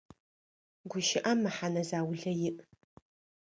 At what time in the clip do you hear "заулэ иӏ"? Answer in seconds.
1.89-2.53